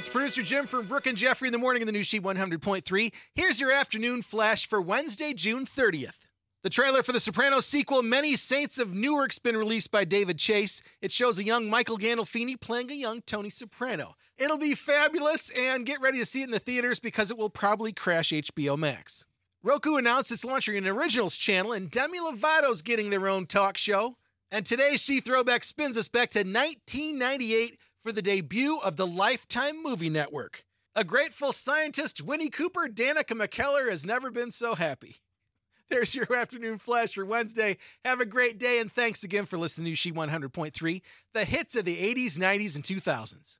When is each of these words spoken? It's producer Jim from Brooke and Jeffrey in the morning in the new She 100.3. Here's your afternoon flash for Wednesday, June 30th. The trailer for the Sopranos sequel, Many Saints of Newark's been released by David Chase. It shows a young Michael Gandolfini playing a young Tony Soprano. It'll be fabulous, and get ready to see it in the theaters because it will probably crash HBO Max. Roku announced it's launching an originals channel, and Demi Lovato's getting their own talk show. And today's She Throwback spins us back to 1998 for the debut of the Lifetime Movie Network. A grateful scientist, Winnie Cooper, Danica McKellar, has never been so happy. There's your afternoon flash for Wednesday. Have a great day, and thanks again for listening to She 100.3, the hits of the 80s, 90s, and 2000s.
It's 0.00 0.08
producer 0.08 0.40
Jim 0.40 0.66
from 0.66 0.86
Brooke 0.86 1.06
and 1.08 1.16
Jeffrey 1.16 1.48
in 1.48 1.52
the 1.52 1.58
morning 1.58 1.82
in 1.82 1.86
the 1.86 1.92
new 1.92 2.02
She 2.02 2.18
100.3. 2.18 3.12
Here's 3.34 3.60
your 3.60 3.70
afternoon 3.70 4.22
flash 4.22 4.66
for 4.66 4.80
Wednesday, 4.80 5.34
June 5.34 5.66
30th. 5.66 6.20
The 6.62 6.70
trailer 6.70 7.02
for 7.02 7.12
the 7.12 7.20
Sopranos 7.20 7.66
sequel, 7.66 8.02
Many 8.02 8.34
Saints 8.34 8.78
of 8.78 8.94
Newark's 8.94 9.38
been 9.38 9.58
released 9.58 9.90
by 9.90 10.04
David 10.04 10.38
Chase. 10.38 10.80
It 11.02 11.12
shows 11.12 11.38
a 11.38 11.44
young 11.44 11.68
Michael 11.68 11.98
Gandolfini 11.98 12.58
playing 12.58 12.90
a 12.90 12.94
young 12.94 13.20
Tony 13.20 13.50
Soprano. 13.50 14.14
It'll 14.38 14.56
be 14.56 14.74
fabulous, 14.74 15.50
and 15.50 15.84
get 15.84 16.00
ready 16.00 16.18
to 16.18 16.24
see 16.24 16.40
it 16.40 16.44
in 16.44 16.50
the 16.50 16.58
theaters 16.58 16.98
because 16.98 17.30
it 17.30 17.36
will 17.36 17.50
probably 17.50 17.92
crash 17.92 18.30
HBO 18.30 18.78
Max. 18.78 19.26
Roku 19.62 19.96
announced 19.96 20.32
it's 20.32 20.46
launching 20.46 20.78
an 20.78 20.88
originals 20.88 21.36
channel, 21.36 21.72
and 21.72 21.90
Demi 21.90 22.20
Lovato's 22.20 22.80
getting 22.80 23.10
their 23.10 23.28
own 23.28 23.44
talk 23.44 23.76
show. 23.76 24.16
And 24.50 24.64
today's 24.64 25.02
She 25.02 25.20
Throwback 25.20 25.62
spins 25.62 25.98
us 25.98 26.08
back 26.08 26.30
to 26.30 26.38
1998 26.38 27.78
for 28.02 28.12
the 28.12 28.22
debut 28.22 28.78
of 28.78 28.96
the 28.96 29.06
Lifetime 29.06 29.82
Movie 29.82 30.08
Network. 30.08 30.64
A 30.94 31.04
grateful 31.04 31.52
scientist, 31.52 32.22
Winnie 32.22 32.48
Cooper, 32.48 32.88
Danica 32.88 33.36
McKellar, 33.36 33.90
has 33.90 34.04
never 34.06 34.30
been 34.30 34.50
so 34.50 34.74
happy. 34.74 35.16
There's 35.90 36.14
your 36.14 36.34
afternoon 36.34 36.78
flash 36.78 37.14
for 37.14 37.24
Wednesday. 37.24 37.76
Have 38.04 38.20
a 38.20 38.26
great 38.26 38.58
day, 38.58 38.80
and 38.80 38.90
thanks 38.90 39.22
again 39.22 39.44
for 39.44 39.58
listening 39.58 39.92
to 39.92 39.96
She 39.96 40.12
100.3, 40.12 41.02
the 41.34 41.44
hits 41.44 41.76
of 41.76 41.84
the 41.84 41.96
80s, 41.96 42.38
90s, 42.38 42.74
and 42.74 42.84
2000s. 42.84 43.58